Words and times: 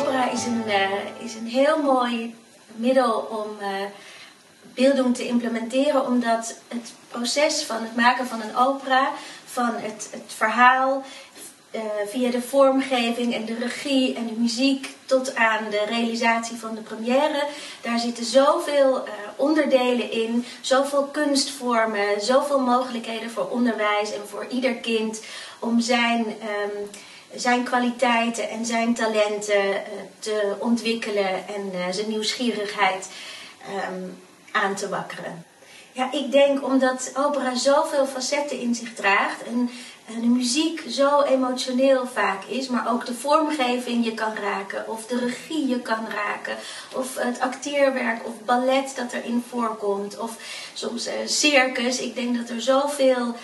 Opera 0.00 0.30
is 0.30 0.44
een, 0.44 0.62
uh, 0.66 1.24
is 1.24 1.34
een 1.34 1.46
heel 1.46 1.82
mooi 1.82 2.34
middel 2.66 3.12
om 3.12 3.48
uh, 4.76 5.12
te 5.12 5.26
implementeren, 5.26 6.06
omdat 6.06 6.54
het 6.68 6.92
proces 7.08 7.62
van 7.62 7.82
het 7.82 7.96
maken 7.96 8.26
van 8.26 8.40
een 8.40 8.56
opera, 8.56 9.10
van 9.44 9.70
het, 9.74 10.08
het 10.10 10.32
verhaal, 10.36 11.02
uh, 11.70 11.80
via 12.06 12.30
de 12.30 12.42
vormgeving 12.42 13.34
en 13.34 13.44
de 13.44 13.54
regie 13.54 14.14
en 14.14 14.26
de 14.26 14.32
muziek 14.36 14.88
tot 15.04 15.34
aan 15.34 15.70
de 15.70 15.84
realisatie 15.88 16.56
van 16.56 16.74
de 16.74 16.80
première, 16.80 17.46
daar 17.80 17.98
zitten 17.98 18.24
zoveel 18.24 19.04
onderdelen 19.36 20.10
in, 20.10 20.44
zoveel 20.60 21.04
kunstvormen, 21.04 22.20
zoveel 22.20 22.60
mogelijkheden 22.60 23.30
voor 23.30 23.48
onderwijs 23.48 24.12
en 24.12 24.28
voor 24.28 24.46
ieder 24.50 24.74
kind 24.74 25.22
om 25.58 25.80
zijn. 25.80 26.26
Um, 26.26 26.90
zijn 27.36 27.64
kwaliteiten 27.64 28.50
en 28.50 28.66
zijn 28.66 28.94
talenten 28.94 29.64
uh, 29.64 29.80
te 30.18 30.54
ontwikkelen 30.58 31.48
en 31.48 31.70
uh, 31.74 31.80
zijn 31.90 32.08
nieuwsgierigheid 32.08 33.08
um, 33.90 34.18
aan 34.52 34.74
te 34.74 34.88
wakkeren. 34.88 35.44
Ja, 35.92 36.12
ik 36.12 36.32
denk 36.32 36.64
omdat 36.64 37.12
opera 37.16 37.54
zoveel 37.54 38.06
facetten 38.06 38.58
in 38.58 38.74
zich 38.74 38.94
draagt 38.94 39.42
en, 39.42 39.70
de 40.20 40.26
muziek 40.26 40.84
zo 40.88 41.22
emotioneel 41.22 42.06
vaak 42.06 42.44
is, 42.44 42.68
maar 42.68 42.92
ook 42.92 43.06
de 43.06 43.14
vormgeving 43.14 44.04
je 44.04 44.14
kan 44.14 44.34
raken, 44.34 44.88
of 44.88 45.06
de 45.06 45.18
regie 45.18 45.68
je 45.68 45.80
kan 45.80 46.06
raken, 46.08 46.56
of 46.94 47.16
het 47.16 47.40
acteerwerk 47.40 48.26
of 48.26 48.32
ballet 48.44 48.92
dat 48.96 49.12
erin 49.12 49.44
voorkomt, 49.48 50.18
of 50.18 50.36
soms 50.74 51.06
uh, 51.06 51.12
circus. 51.26 52.00
Ik 52.00 52.14
denk 52.14 52.36
dat 52.36 52.48
er 52.48 52.62
zoveel 52.62 53.34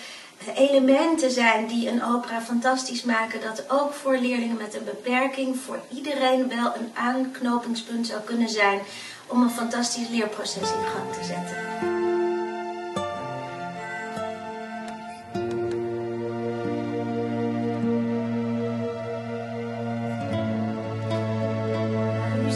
elementen 0.55 1.31
zijn 1.31 1.67
die 1.67 1.89
een 1.89 2.03
opera 2.03 2.41
fantastisch 2.41 3.03
maken, 3.03 3.41
dat 3.41 3.63
ook 3.67 3.93
voor 3.93 4.17
leerlingen 4.17 4.57
met 4.57 4.75
een 4.75 4.83
beperking 4.83 5.57
voor 5.59 5.79
iedereen 5.93 6.47
wel 6.47 6.75
een 6.75 6.91
aanknopingspunt 6.93 8.07
zou 8.07 8.21
kunnen 8.21 8.49
zijn 8.49 8.79
om 9.27 9.41
een 9.41 9.49
fantastisch 9.49 10.07
leerproces 10.09 10.71
in 10.71 10.85
gang 10.93 11.13
te 11.13 11.23
zetten. 11.23 12.00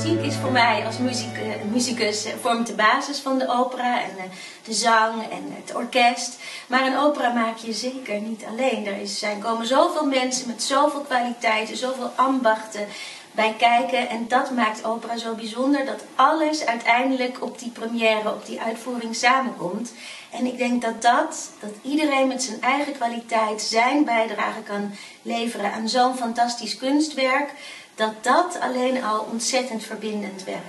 Is 0.04 0.36
voor 0.36 0.52
mij 0.52 0.86
als 0.86 0.98
muziek, 0.98 1.38
uh, 1.38 1.72
muzikus 1.72 2.26
uh, 2.26 2.32
vormt 2.42 2.68
de 2.68 2.74
basis 2.74 3.20
van 3.20 3.38
de 3.38 3.48
opera 3.48 4.02
en 4.02 4.10
uh, 4.18 4.24
de 4.64 4.74
zang 4.74 5.24
en 5.24 5.54
het 5.64 5.76
orkest. 5.76 6.40
Maar 6.68 6.86
een 6.86 6.98
opera 6.98 7.34
maak 7.34 7.58
je 7.58 7.74
zeker 7.74 8.22
niet 8.22 8.44
alleen. 8.50 8.86
Er 8.86 9.08
zijn 9.08 9.40
komen 9.40 9.68
zoveel 9.68 10.06
mensen 10.06 10.48
met 10.48 10.64
zoveel 10.64 11.00
kwaliteiten, 11.00 11.78
zoveel 11.78 12.12
ambachten 12.16 12.88
bij 13.32 13.56
kijken. 13.58 14.10
En 14.10 14.28
dat 14.28 14.52
maakt 14.52 14.86
opera 14.86 15.18
zo 15.18 15.34
bijzonder 15.34 15.86
dat 15.86 16.04
alles 16.16 16.66
uiteindelijk 16.66 17.44
op 17.44 17.60
die 17.60 17.72
première, 17.72 18.34
op 18.34 18.46
die 18.46 18.62
uitvoering 18.62 19.16
samenkomt. 19.16 19.94
En 20.32 20.46
ik 20.46 20.58
denk 20.58 20.82
dat 20.82 21.02
dat, 21.02 21.50
dat 21.60 21.72
iedereen 21.82 22.28
met 22.28 22.44
zijn 22.44 22.62
eigen 22.62 22.94
kwaliteit 22.94 23.62
zijn 23.62 24.06
bijdrage 24.06 24.62
kan 24.62 24.92
leveren 25.22 25.74
aan 25.74 25.90
zo'n 25.90 26.16
fantastisch 26.16 26.78
kunstwerk 26.78 27.54
dat 27.96 28.24
dat 28.24 28.60
alleen 28.60 29.04
al 29.04 29.28
ontzettend 29.32 29.84
verbindend 29.84 30.44
werkt. 30.44 30.64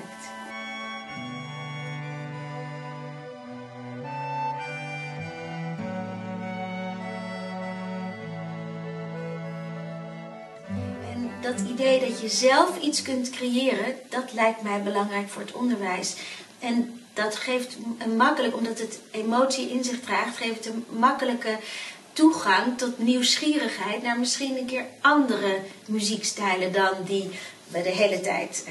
En 11.12 11.30
dat 11.40 11.60
idee 11.60 12.00
dat 12.00 12.20
je 12.20 12.28
zelf 12.28 12.80
iets 12.80 13.02
kunt 13.02 13.30
creëren, 13.30 13.94
dat 14.08 14.32
lijkt 14.32 14.62
mij 14.62 14.82
belangrijk 14.82 15.28
voor 15.28 15.42
het 15.42 15.52
onderwijs. 15.52 16.16
En 16.58 17.00
dat 17.12 17.36
geeft 17.36 17.76
een 17.98 18.16
makkelijk, 18.16 18.56
omdat 18.56 18.78
het 18.78 19.00
emotie 19.10 19.70
in 19.70 19.84
zich 19.84 20.00
draagt, 20.00 20.36
geeft 20.36 20.66
een 20.66 20.84
makkelijke 20.88 21.58
toegang 22.16 22.78
tot 22.78 22.98
nieuwsgierigheid 22.98 24.02
naar 24.02 24.18
misschien 24.18 24.56
een 24.56 24.66
keer 24.66 24.84
andere 25.00 25.60
muziekstijlen 25.86 26.72
dan 26.72 26.92
die 27.04 27.30
we 27.68 27.82
de 27.82 27.88
hele 27.88 28.20
tijd 28.20 28.64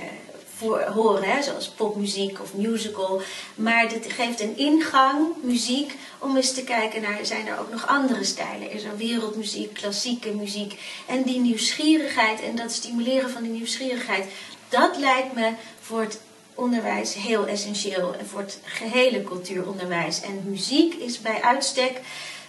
voor, 0.56 0.82
horen, 0.82 1.24
hè, 1.24 1.44
zoals 1.44 1.70
popmuziek 1.70 2.42
of 2.42 2.54
musical. 2.54 3.22
Maar 3.56 3.90
dit 3.90 4.12
geeft 4.12 4.42
een 4.42 4.58
ingang, 4.58 5.28
muziek, 5.42 5.94
om 6.20 6.36
eens 6.36 6.54
te 6.54 6.64
kijken 6.64 7.02
naar, 7.02 7.20
zijn 7.22 7.48
er 7.48 7.60
ook 7.60 7.72
nog 7.72 7.88
andere 7.88 8.24
stijlen? 8.24 8.72
Is 8.72 8.84
er 8.84 8.98
wereldmuziek, 8.98 9.74
klassieke 9.74 10.32
muziek? 10.32 10.80
En 11.08 11.24
die 11.24 11.40
nieuwsgierigheid 11.40 12.42
en 12.42 12.56
dat 12.56 12.72
stimuleren 12.72 13.30
van 13.30 13.44
die 13.44 13.52
nieuwsgierigheid, 13.52 14.26
dat 14.70 14.98
lijkt 14.98 15.34
me 15.34 15.52
voor 15.82 16.02
het 16.02 16.20
onderwijs 16.54 17.14
heel 17.14 17.48
essentieel 17.48 18.16
en 18.20 18.28
voor 18.28 18.40
het 18.40 18.60
gehele 18.64 19.24
cultuuronderwijs. 19.24 20.22
En 20.22 20.44
muziek 20.46 20.94
is 20.94 21.22
bij 21.22 21.42
uitstek 21.42 22.02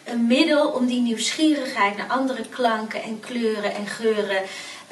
een 0.06 0.26
middel 0.26 0.68
om 0.68 0.86
die 0.86 1.00
nieuwsgierigheid 1.00 1.96
naar 1.96 2.08
andere 2.08 2.42
klanken 2.48 3.02
en 3.02 3.20
kleuren 3.20 3.74
en 3.74 3.86
geuren 3.86 4.42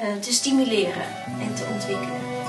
uh, 0.01 0.15
te 0.19 0.33
stimuleren 0.33 1.05
en 1.39 1.55
te 1.55 1.67
ontwikkelen. 1.73 2.44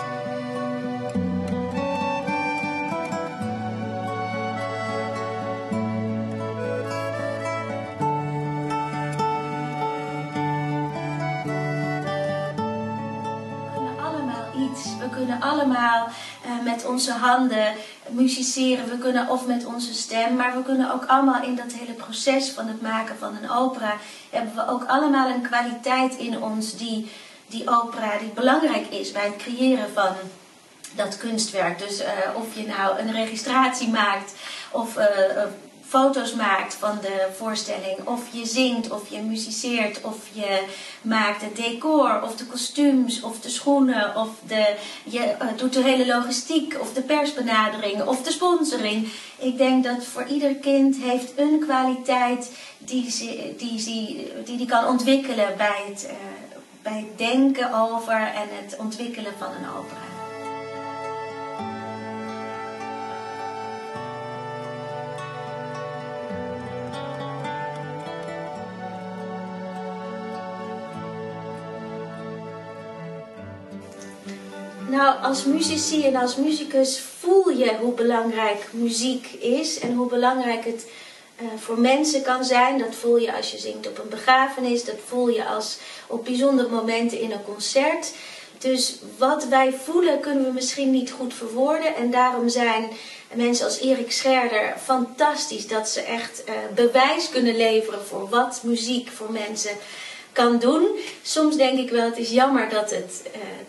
Met 16.76 16.84
onze 16.84 17.12
handen 17.12 17.74
musiceren. 18.08 18.88
We 18.88 18.98
kunnen 18.98 19.28
of 19.28 19.46
met 19.46 19.64
onze 19.64 19.94
stem, 19.94 20.36
maar 20.36 20.56
we 20.56 20.62
kunnen 20.62 20.92
ook 20.92 21.04
allemaal 21.06 21.42
in 21.42 21.56
dat 21.56 21.72
hele 21.72 21.92
proces 21.92 22.50
van 22.50 22.66
het 22.66 22.82
maken 22.82 23.16
van 23.18 23.36
een 23.36 23.50
opera 23.50 23.96
hebben 24.30 24.54
we 24.54 24.68
ook 24.68 24.84
allemaal 24.84 25.28
een 25.28 25.42
kwaliteit 25.42 26.16
in 26.16 26.42
ons 26.42 26.76
die 26.76 27.10
die 27.48 27.70
opera 27.70 28.18
die 28.18 28.28
belangrijk 28.28 28.86
is 28.86 29.12
bij 29.12 29.24
het 29.24 29.36
creëren 29.36 29.90
van 29.94 30.14
dat 30.94 31.16
kunstwerk. 31.16 31.78
Dus 31.78 32.00
uh, 32.00 32.08
of 32.34 32.54
je 32.54 32.66
nou 32.66 32.98
een 32.98 33.12
registratie 33.12 33.88
maakt 33.88 34.32
of 34.70 34.96
uh, 34.98 35.04
foto's 35.96 36.34
maakt 36.34 36.74
van 36.74 36.98
de 37.00 37.28
voorstelling, 37.36 37.98
of 38.04 38.22
je 38.30 38.46
zingt, 38.46 38.90
of 38.90 39.08
je 39.08 39.18
muziceert, 39.18 40.00
of 40.02 40.16
je 40.32 40.64
maakt 41.02 41.42
het 41.42 41.56
decor, 41.56 42.22
of 42.22 42.36
de 42.36 42.44
kostuums, 42.44 43.20
of 43.20 43.40
de 43.40 43.48
schoenen, 43.48 44.16
of 44.16 44.28
de, 44.46 44.76
je 45.04 45.34
uh, 45.42 45.48
doet 45.56 45.72
de 45.72 45.82
hele 45.82 46.06
logistiek, 46.06 46.76
of 46.80 46.92
de 46.92 47.02
persbenadering, 47.02 48.04
of 48.04 48.22
de 48.22 48.30
sponsoring. 48.30 49.08
Ik 49.38 49.56
denk 49.56 49.84
dat 49.84 50.04
voor 50.04 50.24
ieder 50.24 50.54
kind 50.54 50.96
heeft 50.96 51.32
een 51.36 51.58
kwaliteit 51.60 52.50
die 52.78 53.10
ze, 53.10 53.54
die, 53.58 53.84
die, 53.84 54.32
die, 54.44 54.56
die 54.56 54.66
kan 54.66 54.86
ontwikkelen 54.86 55.56
bij 55.56 55.82
het, 55.88 56.04
uh, 56.04 56.16
bij 56.82 57.06
het 57.08 57.18
denken 57.18 57.74
over 57.74 58.20
en 58.20 58.48
het 58.50 58.76
ontwikkelen 58.78 59.32
van 59.38 59.48
een 59.48 59.68
opera. 59.78 60.06
Als 75.26 75.44
muzici 75.44 76.04
en 76.04 76.16
als 76.16 76.36
muzikus 76.36 77.00
voel 77.18 77.48
je 77.48 77.76
hoe 77.80 77.92
belangrijk 77.92 78.68
muziek 78.70 79.26
is 79.32 79.78
en 79.78 79.94
hoe 79.94 80.08
belangrijk 80.08 80.64
het 80.64 80.86
uh, 81.40 81.48
voor 81.58 81.80
mensen 81.80 82.22
kan 82.22 82.44
zijn. 82.44 82.78
Dat 82.78 82.94
voel 82.94 83.16
je 83.16 83.36
als 83.36 83.50
je 83.50 83.58
zingt 83.58 83.88
op 83.88 83.98
een 83.98 84.08
begrafenis, 84.08 84.84
dat 84.84 84.98
voel 85.06 85.28
je 85.28 85.44
als 85.44 85.78
op 86.06 86.24
bijzondere 86.24 86.68
momenten 86.68 87.20
in 87.20 87.30
een 87.30 87.44
concert. 87.44 88.12
Dus 88.58 88.98
wat 89.18 89.46
wij 89.46 89.72
voelen 89.84 90.20
kunnen 90.20 90.44
we 90.44 90.52
misschien 90.52 90.90
niet 90.90 91.10
goed 91.10 91.34
verwoorden. 91.34 91.96
En 91.96 92.10
daarom 92.10 92.48
zijn 92.48 92.88
mensen 93.34 93.64
als 93.64 93.80
Erik 93.80 94.12
Scherder 94.12 94.74
fantastisch 94.84 95.66
dat 95.66 95.88
ze 95.88 96.00
echt 96.00 96.42
uh, 96.48 96.54
bewijs 96.74 97.28
kunnen 97.28 97.56
leveren 97.56 98.06
voor 98.06 98.28
wat 98.28 98.60
muziek 98.62 99.10
voor 99.10 99.32
mensen 99.32 99.72
kan 100.36 100.58
doen. 100.58 100.86
Soms 101.22 101.56
denk 101.56 101.78
ik 101.78 101.90
wel, 101.90 102.04
het 102.04 102.18
is 102.18 102.30
jammer 102.30 102.68
dat 102.68 102.90
het, 102.90 103.22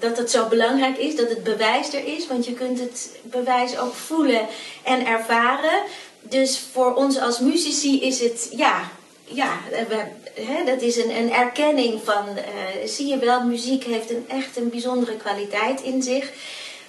uh, 0.04 0.16
dat 0.16 0.31
zo 0.31 0.48
belangrijk 0.48 0.98
is, 0.98 1.16
dat 1.16 1.30
het 1.30 1.44
bewijs 1.44 1.94
er 1.94 2.06
is. 2.06 2.28
Want 2.28 2.46
je 2.46 2.54
kunt 2.54 2.80
het 2.80 3.10
bewijs 3.22 3.78
ook 3.78 3.94
voelen 3.94 4.48
en 4.84 5.06
ervaren. 5.06 5.81
Dus 6.22 6.62
voor 6.72 6.94
ons 6.94 7.19
als 7.19 7.40
muzici 7.40 8.02
is 8.02 8.19
het, 8.19 8.50
ja, 8.56 8.92
ja 9.24 9.60
we, 9.88 10.04
hè, 10.42 10.64
dat 10.66 10.81
is 10.81 10.98
een, 10.98 11.18
een 11.18 11.31
erkenning 11.34 12.02
van, 12.04 12.25
uh, 12.36 12.88
zie 12.88 13.08
je 13.08 13.18
wel, 13.18 13.44
muziek 13.44 13.84
heeft 13.84 14.10
een, 14.10 14.25
echt 14.28 14.58
een 14.58 14.69
bijzondere 14.69 15.16
kwaliteit 15.16 15.81
in 15.81 16.04
zich. 16.04 16.31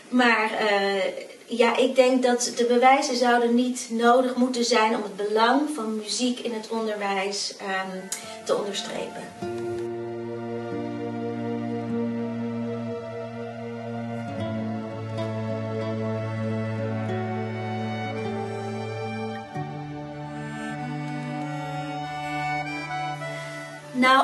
Maar 0.08 0.50
ja, 1.48 1.76
ik 1.76 1.94
denk 1.94 2.22
dat 2.22 2.52
de 2.56 2.64
bewijzen 2.64 3.16
zouden 3.16 3.54
niet 3.54 3.86
nodig 3.90 4.34
moeten 4.34 4.64
zijn 4.64 4.96
om 4.96 5.02
het 5.02 5.16
belang 5.16 5.60
van 5.74 5.96
muziek 5.96 6.38
in 6.38 6.52
het 6.52 6.68
onderwijs 6.68 7.54
um, 7.60 8.08
te 8.44 8.56
onderstrepen. 8.56 9.67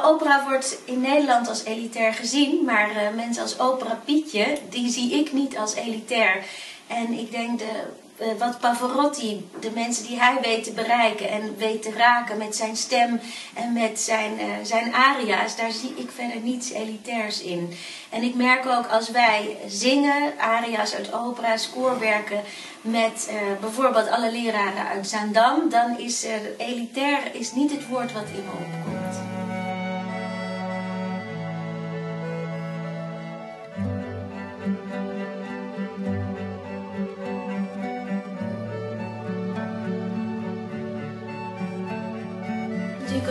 Opera 0.04 0.44
wordt 0.48 0.78
in 0.84 1.00
Nederland 1.00 1.48
als 1.48 1.64
elitair 1.64 2.14
gezien, 2.14 2.64
maar 2.64 2.90
uh, 2.90 3.16
mensen 3.16 3.42
als 3.42 3.58
opera 3.58 4.00
Pietje, 4.04 4.58
die 4.70 4.90
zie 4.90 5.12
ik 5.12 5.32
niet 5.32 5.56
als 5.56 5.74
elitair. 5.74 6.44
En 6.86 7.12
ik 7.18 7.30
denk 7.30 7.58
de, 7.58 7.82
uh, 8.20 8.26
wat 8.38 8.58
Pavarotti, 8.58 9.48
de 9.60 9.70
mensen 9.74 10.06
die 10.06 10.20
hij 10.20 10.38
weet 10.42 10.64
te 10.64 10.72
bereiken 10.72 11.28
en 11.28 11.56
weet 11.56 11.82
te 11.82 11.92
raken 11.96 12.38
met 12.38 12.56
zijn 12.56 12.76
stem 12.76 13.20
en 13.54 13.72
met 13.72 14.00
zijn, 14.00 14.32
uh, 14.40 14.44
zijn 14.62 14.94
aria's, 14.94 15.56
daar 15.56 15.72
zie 15.72 15.94
ik 15.96 16.10
verder 16.14 16.40
niets 16.40 16.70
elitairs 16.70 17.42
in. 17.42 17.76
En 18.10 18.22
ik 18.22 18.34
merk 18.34 18.66
ook 18.66 18.86
als 18.86 19.10
wij 19.10 19.56
zingen, 19.66 20.38
aria's 20.38 20.94
uit 20.94 21.12
opera, 21.12 21.56
scorewerken 21.56 22.40
met 22.80 23.30
bijvoorbeeld 23.60 24.08
alle 24.08 24.32
leraren 24.32 24.86
uit 24.86 25.08
Zaandam, 25.08 25.68
dan 25.68 25.98
is 25.98 26.26
elitair 26.56 27.20
is 27.32 27.52
niet 27.52 27.70
het 27.70 27.86
woord 27.86 28.12
wat 28.12 28.26
in 28.34 28.44
me 28.44 28.50
opkomt. 28.50 29.23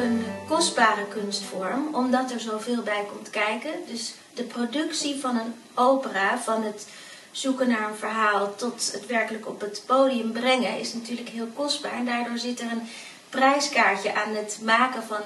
Een 0.04 0.26
kostbare 0.48 1.08
kunstvorm, 1.08 1.96
omdat 1.96 2.32
er 2.32 2.40
zoveel 2.40 2.82
bij 2.82 3.06
komt 3.12 3.30
kijken. 3.30 3.72
Dus 3.88 4.14
de 4.34 4.44
productie 4.44 5.20
van 5.20 5.38
een 5.38 5.54
opera, 5.74 6.38
van 6.38 6.64
het 6.64 6.88
zoeken 7.32 7.68
naar 7.68 7.90
een 7.90 7.96
verhaal 7.96 8.56
tot 8.56 8.92
het 8.94 9.06
werkelijk 9.06 9.48
op 9.48 9.62
het 9.62 9.84
podium 9.86 10.32
brengen, 10.32 10.80
is 10.80 10.94
natuurlijk 10.94 11.30
heel 11.30 11.48
kostbaar. 11.56 11.94
En 11.94 12.06
daardoor 12.06 12.38
zit 12.38 12.60
er 12.60 12.72
een 12.72 12.90
prijskaartje 13.30 14.16
aan 14.16 14.36
het 14.36 14.60
maken 14.62 15.04
van 15.04 15.22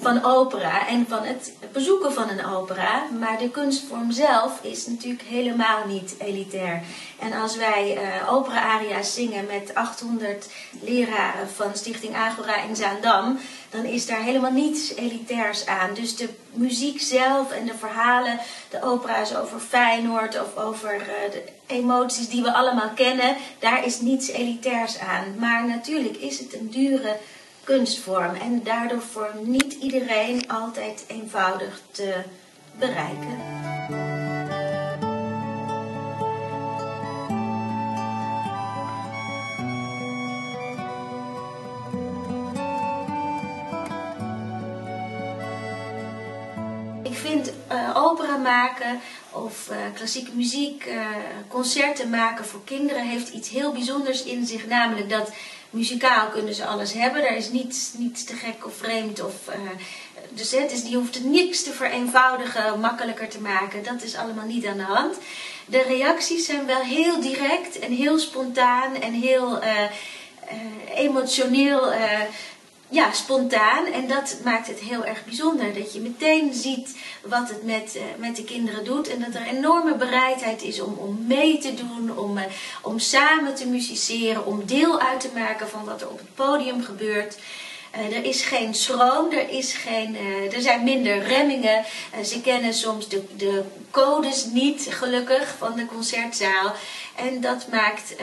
van 0.00 0.24
opera 0.24 0.86
en 0.86 1.06
van 1.08 1.22
het 1.22 1.52
bezoeken 1.72 2.12
van 2.12 2.28
een 2.28 2.46
opera. 2.46 3.06
Maar 3.18 3.38
de 3.38 3.50
kunstvorm 3.50 4.10
zelf 4.10 4.58
is 4.62 4.86
natuurlijk 4.86 5.22
helemaal 5.22 5.86
niet 5.86 6.14
elitair. 6.18 6.82
En 7.18 7.32
als 7.32 7.56
wij 7.56 7.96
uh, 7.96 8.32
opera-aria's 8.32 9.14
zingen 9.14 9.46
met 9.46 9.74
800 9.74 10.48
leraren 10.82 11.48
van 11.48 11.74
Stichting 11.74 12.14
Agora 12.14 12.62
in 12.62 12.76
Zaandam, 12.76 13.38
dan 13.70 13.84
is 13.84 14.06
daar 14.06 14.22
helemaal 14.22 14.52
niets 14.52 14.94
elitairs 14.94 15.66
aan. 15.66 15.94
Dus 15.94 16.16
de 16.16 16.28
muziek 16.52 17.00
zelf 17.00 17.52
en 17.52 17.66
de 17.66 17.74
verhalen, 17.78 18.38
de 18.70 18.82
opera's 18.82 19.34
over 19.34 19.60
Feyenoord 19.60 20.40
of 20.40 20.56
over 20.56 20.94
uh, 20.94 21.32
de 21.32 21.42
emoties 21.66 22.28
die 22.28 22.42
we 22.42 22.52
allemaal 22.52 22.90
kennen, 22.94 23.36
daar 23.58 23.84
is 23.84 24.00
niets 24.00 24.28
elitairs 24.28 24.98
aan. 24.98 25.34
Maar 25.38 25.66
natuurlijk 25.66 26.16
is 26.16 26.38
het 26.38 26.54
een 26.54 26.70
dure 26.70 27.16
kunstvorm 27.70 28.34
en 28.34 28.62
daardoor 28.62 29.00
voor 29.00 29.30
niet 29.42 29.72
iedereen 29.72 30.48
altijd 30.48 31.04
eenvoudig 31.08 31.80
te 31.90 32.14
bereiken. 32.78 33.38
Ik 47.02 47.16
vind 47.16 47.52
uh, 47.72 47.90
opera 47.94 48.36
maken 48.36 49.00
of 49.30 49.70
uh, 49.70 49.76
klassieke 49.94 50.30
muziek, 50.34 50.86
uh, 50.86 51.06
concerten 51.48 52.10
maken 52.10 52.44
voor 52.44 52.64
kinderen 52.64 53.08
heeft 53.08 53.28
iets 53.28 53.48
heel 53.48 53.72
bijzonders 53.72 54.22
in 54.22 54.46
zich, 54.46 54.66
namelijk 54.66 55.10
dat 55.10 55.32
muzikaal 55.70 56.28
kunnen 56.28 56.54
ze 56.54 56.66
alles 56.66 56.92
hebben. 56.92 57.22
Daar 57.22 57.36
is 57.36 57.50
niets, 57.50 57.90
niets 57.96 58.24
te 58.24 58.34
gek 58.34 58.66
of 58.66 58.76
vreemd. 58.76 59.24
Of, 59.24 59.34
uh, 59.48 59.54
dus 60.28 60.50
het 60.50 60.72
is, 60.72 60.82
die 60.82 60.96
hoeft 60.96 61.14
het 61.14 61.24
niks 61.24 61.62
te 61.62 61.72
vereenvoudigen, 61.72 62.80
makkelijker 62.80 63.28
te 63.28 63.40
maken. 63.40 63.84
Dat 63.84 64.02
is 64.02 64.16
allemaal 64.16 64.46
niet 64.46 64.66
aan 64.66 64.76
de 64.76 64.82
hand. 64.82 65.16
De 65.66 65.82
reacties 65.82 66.46
zijn 66.46 66.66
wel 66.66 66.82
heel 66.82 67.20
direct 67.20 67.78
en 67.78 67.92
heel 67.92 68.18
spontaan 68.18 68.94
en 68.94 69.12
heel 69.12 69.62
uh, 69.62 69.82
uh, 69.82 69.88
emotioneel 70.94 71.92
ja, 72.90 73.12
spontaan. 73.12 73.86
En 73.86 74.08
dat 74.08 74.36
maakt 74.44 74.66
het 74.66 74.78
heel 74.78 75.04
erg 75.04 75.24
bijzonder. 75.24 75.74
Dat 75.74 75.92
je 75.92 76.00
meteen 76.00 76.54
ziet 76.54 76.96
wat 77.22 77.48
het 77.48 77.64
met, 77.64 77.96
uh, 77.96 78.02
met 78.16 78.36
de 78.36 78.44
kinderen 78.44 78.84
doet. 78.84 79.08
En 79.08 79.20
dat 79.20 79.34
er 79.34 79.46
enorme 79.46 79.94
bereidheid 79.94 80.62
is 80.62 80.80
om, 80.80 80.94
om 80.94 81.26
mee 81.26 81.58
te 81.58 81.74
doen, 81.74 82.18
om, 82.18 82.38
uh, 82.38 82.42
om 82.82 82.98
samen 82.98 83.54
te 83.54 83.66
musiceren, 83.66 84.46
om 84.46 84.66
deel 84.66 85.00
uit 85.00 85.20
te 85.20 85.30
maken 85.34 85.68
van 85.68 85.84
wat 85.84 86.00
er 86.00 86.08
op 86.08 86.18
het 86.18 86.34
podium 86.34 86.82
gebeurt. 86.82 87.38
Uh, 87.96 88.16
er 88.16 88.24
is 88.24 88.42
geen 88.42 88.74
schroom, 88.74 89.32
er, 89.32 89.48
is 89.48 89.72
geen, 89.72 90.16
er 90.52 90.60
zijn 90.60 90.84
minder 90.84 91.22
remmingen. 91.22 91.84
ze 92.24 92.40
kennen 92.40 92.74
soms 92.74 93.08
de, 93.08 93.22
de 93.36 93.62
codes 93.90 94.44
niet, 94.44 94.86
gelukkig, 94.90 95.54
van 95.58 95.74
de 95.76 95.86
concertzaal. 95.86 96.74
En 97.16 97.40
dat 97.40 97.66
maakt, 97.70 98.14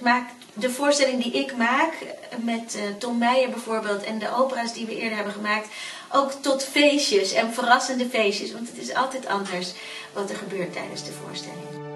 maakt 0.00 0.37
de 0.58 0.70
voorstelling 0.70 1.22
die 1.22 1.32
ik 1.32 1.56
maak 1.56 1.92
met 2.36 2.76
uh, 2.76 2.82
Tom 2.98 3.18
Meijer 3.18 3.50
bijvoorbeeld 3.50 4.02
en 4.02 4.18
de 4.18 4.34
opera's 4.36 4.72
die 4.72 4.86
we 4.86 4.96
eerder 4.96 5.16
hebben 5.16 5.34
gemaakt, 5.34 5.68
ook 6.12 6.32
tot 6.32 6.64
feestjes 6.64 7.32
en 7.32 7.52
verrassende 7.52 8.08
feestjes. 8.08 8.52
Want 8.52 8.68
het 8.68 8.78
is 8.78 8.94
altijd 8.94 9.26
anders 9.26 9.72
wat 10.12 10.30
er 10.30 10.36
gebeurt 10.36 10.72
tijdens 10.72 11.04
de 11.04 11.12
voorstelling. 11.12 11.87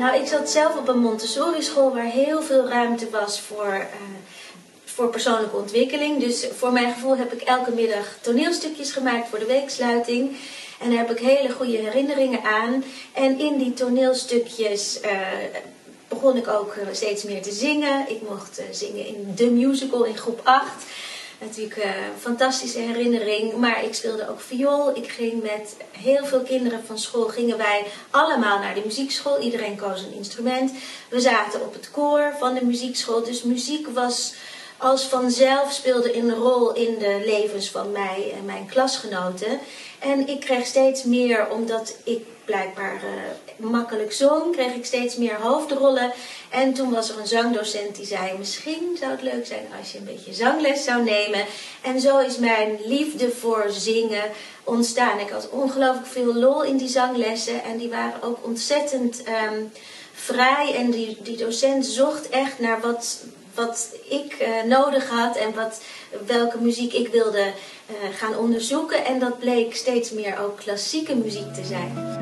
Nou, 0.00 0.20
ik 0.20 0.26
zat 0.26 0.50
zelf 0.50 0.76
op 0.76 0.88
een 0.88 0.98
Montessori 0.98 1.62
school 1.62 1.94
waar 1.94 2.04
heel 2.04 2.42
veel 2.42 2.68
ruimte 2.68 3.10
was 3.10 3.40
voor 3.40 3.74
uh, 3.74 3.84
voor 4.84 5.08
persoonlijke 5.08 5.56
ontwikkeling. 5.56 6.20
Dus 6.20 6.46
voor 6.56 6.72
mijn 6.72 6.92
gevoel 6.92 7.16
heb 7.16 7.32
ik 7.32 7.40
elke 7.40 7.70
middag 7.70 8.18
toneelstukjes 8.20 8.92
gemaakt 8.92 9.28
voor 9.28 9.38
de 9.38 9.44
weeksluiting. 9.44 10.36
En 10.78 10.90
daar 10.90 10.98
heb 10.98 11.10
ik 11.10 11.18
hele 11.18 11.52
goede 11.52 11.76
herinneringen 11.76 12.42
aan. 12.42 12.84
En 13.12 13.38
in 13.38 13.58
die 13.58 13.74
toneelstukjes 13.74 15.00
uh, 15.04 15.10
begon 16.08 16.36
ik 16.36 16.48
ook 16.48 16.74
eh, 16.74 16.86
steeds 16.92 17.22
meer 17.22 17.42
te 17.42 17.52
zingen. 17.52 18.08
Ik 18.08 18.20
mocht 18.28 18.60
zingen 18.70 19.06
in 19.06 19.32
de 19.36 19.50
musical 19.50 20.04
in 20.04 20.16
groep 20.16 20.40
8. 20.44 20.84
Natuurlijk 21.40 21.76
een 21.76 22.18
fantastische 22.20 22.78
herinnering. 22.78 23.56
Maar 23.56 23.84
ik 23.84 23.94
speelde 23.94 24.28
ook 24.28 24.40
viool. 24.40 24.96
Ik 24.96 25.08
ging 25.08 25.42
met 25.42 25.76
heel 25.90 26.24
veel 26.24 26.40
kinderen 26.40 26.84
van 26.86 26.98
school. 26.98 27.24
Gingen 27.28 27.56
wij 27.56 27.86
allemaal 28.10 28.58
naar 28.58 28.74
de 28.74 28.82
muziekschool. 28.84 29.40
Iedereen 29.40 29.76
koos 29.76 30.02
een 30.02 30.14
instrument. 30.14 30.72
We 31.08 31.20
zaten 31.20 31.60
op 31.60 31.72
het 31.72 31.90
koor 31.90 32.34
van 32.38 32.54
de 32.54 32.64
muziekschool. 32.64 33.24
Dus 33.24 33.42
muziek 33.42 33.88
was 33.88 34.34
als 34.76 35.02
vanzelf 35.02 35.72
speelde 35.72 36.16
een 36.16 36.34
rol 36.34 36.72
in 36.72 36.98
de 36.98 37.22
levens 37.24 37.70
van 37.70 37.92
mij 37.92 38.32
en 38.38 38.44
mijn 38.44 38.66
klasgenoten. 38.66 39.60
En 40.00 40.28
ik 40.28 40.40
kreeg 40.40 40.66
steeds 40.66 41.04
meer, 41.04 41.50
omdat 41.50 41.96
ik 42.04 42.22
blijkbaar 42.44 42.94
uh, 42.94 43.70
makkelijk 43.70 44.12
zong, 44.12 44.52
kreeg 44.52 44.74
ik 44.74 44.84
steeds 44.84 45.16
meer 45.16 45.34
hoofdrollen. 45.34 46.12
En 46.50 46.74
toen 46.74 46.90
was 46.90 47.10
er 47.10 47.18
een 47.18 47.26
zangdocent 47.26 47.96
die 47.96 48.06
zei: 48.06 48.38
Misschien 48.38 48.96
zou 49.00 49.10
het 49.10 49.22
leuk 49.22 49.46
zijn 49.46 49.66
als 49.80 49.92
je 49.92 49.98
een 49.98 50.04
beetje 50.04 50.32
zangles 50.32 50.84
zou 50.84 51.02
nemen. 51.02 51.44
En 51.82 52.00
zo 52.00 52.18
is 52.18 52.38
mijn 52.38 52.78
liefde 52.84 53.30
voor 53.30 53.66
zingen 53.68 54.30
ontstaan. 54.64 55.18
Ik 55.18 55.30
had 55.30 55.50
ongelooflijk 55.50 56.06
veel 56.06 56.34
lol 56.34 56.62
in 56.62 56.76
die 56.76 56.88
zanglessen 56.88 57.64
en 57.64 57.76
die 57.76 57.88
waren 57.88 58.22
ook 58.22 58.38
ontzettend. 58.42 59.22
Um, 59.50 59.72
vrij 60.20 60.74
en 60.74 60.90
die, 60.90 61.16
die 61.22 61.36
docent 61.36 61.86
zocht 61.86 62.28
echt 62.28 62.58
naar 62.58 62.80
wat, 62.80 63.24
wat 63.66 63.96
ik 64.08 64.36
uh, 64.40 64.62
nodig 64.62 65.08
had 65.08 65.36
en 65.36 65.54
wat, 65.54 65.82
welke 66.26 66.58
muziek 66.58 66.92
ik 66.92 67.08
wilde 67.08 67.52
uh, 67.90 68.16
gaan 68.16 68.36
onderzoeken. 68.36 69.04
En 69.04 69.18
dat 69.18 69.38
bleek 69.38 69.76
steeds 69.76 70.10
meer 70.10 70.38
ook 70.38 70.56
klassieke 70.56 71.14
muziek 71.14 71.54
te 71.54 71.64
zijn. 71.64 72.18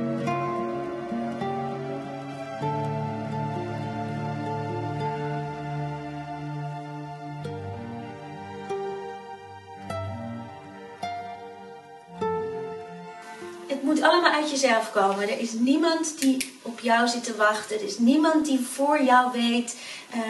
Het 13.66 13.82
moet 13.82 14.02
allemaal 14.02 14.32
uit 14.32 14.50
jezelf 14.50 14.92
komen. 14.92 15.22
Er 15.22 15.38
is 15.38 15.52
niemand 15.52 16.20
die 16.20 16.57
op 16.78 16.84
jou 16.84 17.08
zit 17.08 17.24
te 17.24 17.36
wachten. 17.36 17.76
Er 17.76 17.84
is 17.84 17.98
niemand 17.98 18.46
die 18.46 18.60
voor 18.60 19.02
jou 19.02 19.32
weet 19.32 19.76
uh, 20.14 20.22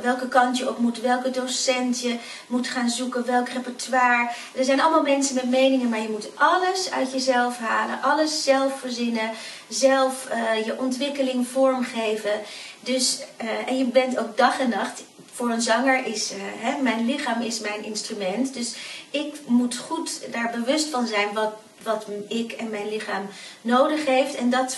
welke 0.00 0.28
kant 0.28 0.58
je 0.58 0.68
op 0.68 0.78
moet, 0.78 1.00
welke 1.00 1.30
docent 1.30 2.00
je 2.00 2.16
moet 2.46 2.68
gaan 2.68 2.88
zoeken, 2.90 3.26
welk 3.26 3.48
repertoire. 3.48 4.30
Er 4.54 4.64
zijn 4.64 4.80
allemaal 4.80 5.02
mensen 5.02 5.34
met 5.34 5.50
meningen, 5.50 5.88
maar 5.88 6.00
je 6.00 6.08
moet 6.08 6.28
alles 6.34 6.90
uit 6.90 7.12
jezelf 7.12 7.58
halen, 7.58 8.02
alles 8.02 8.44
zelf 8.44 8.80
verzinnen, 8.80 9.30
zelf 9.68 10.28
uh, 10.32 10.66
je 10.66 10.78
ontwikkeling 10.78 11.48
vormgeven. 11.48 12.40
Dus, 12.80 13.20
uh, 13.42 13.68
en 13.68 13.78
je 13.78 13.84
bent 13.84 14.18
ook 14.18 14.36
dag 14.36 14.60
en 14.60 14.68
nacht. 14.68 15.02
Voor 15.32 15.50
een 15.50 15.62
zanger 15.62 16.06
is 16.06 16.32
hè, 16.36 16.82
mijn 16.82 17.06
lichaam 17.06 17.42
is 17.42 17.60
mijn 17.60 17.84
instrument. 17.84 18.54
Dus 18.54 18.74
ik 19.10 19.34
moet 19.46 19.76
goed 19.76 20.32
daar 20.32 20.50
bewust 20.50 20.88
van 20.88 21.06
zijn 21.06 21.28
wat 21.32 21.52
wat 21.82 22.06
ik 22.28 22.52
en 22.52 22.70
mijn 22.70 22.88
lichaam 22.88 23.28
nodig 23.60 24.06
heeft. 24.06 24.34
En 24.34 24.50
dat, 24.50 24.76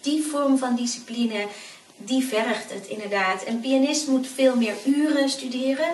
die 0.00 0.22
vorm 0.30 0.58
van 0.58 0.76
discipline, 0.76 1.46
die 1.96 2.24
vergt 2.26 2.72
het 2.72 2.86
inderdaad. 2.86 3.46
Een 3.46 3.60
pianist 3.60 4.06
moet 4.06 4.26
veel 4.34 4.56
meer 4.56 4.74
uren 4.84 5.28
studeren. 5.28 5.88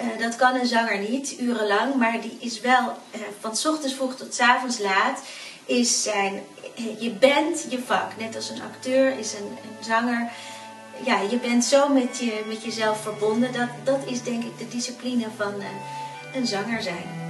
Uh, 0.00 0.22
dat 0.22 0.36
kan 0.36 0.54
een 0.54 0.66
zanger 0.66 0.98
niet, 0.98 1.36
urenlang, 1.40 1.94
maar 1.94 2.20
die 2.20 2.36
is 2.40 2.60
wel 2.60 2.84
uh, 2.84 3.20
van 3.40 3.56
s 3.56 3.66
ochtends 3.66 3.94
vroeg 3.94 4.16
tot 4.16 4.34
s 4.34 4.40
avonds 4.40 4.78
laat. 4.78 5.20
Is 5.64 6.02
zijn, 6.02 6.42
uh, 6.78 7.00
je 7.00 7.10
bent 7.10 7.66
je 7.68 7.78
vak, 7.86 8.16
net 8.18 8.36
als 8.36 8.50
een 8.50 8.62
acteur 8.62 9.18
is 9.18 9.32
een, 9.32 9.46
een 9.46 9.84
zanger. 9.84 10.30
Ja, 11.04 11.20
je 11.30 11.36
bent 11.36 11.64
zo 11.64 11.88
met, 11.88 12.18
je, 12.18 12.44
met 12.46 12.64
jezelf 12.64 13.02
verbonden. 13.02 13.52
Dat, 13.52 13.68
dat 13.84 13.98
is 14.06 14.22
denk 14.22 14.44
ik 14.44 14.58
de 14.58 14.68
discipline 14.68 15.26
van 15.36 15.54
een 16.34 16.46
zanger 16.46 16.82
zijn. 16.82 17.25